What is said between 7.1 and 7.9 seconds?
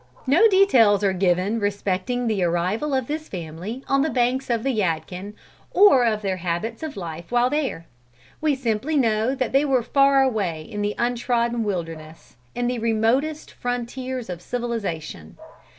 while there.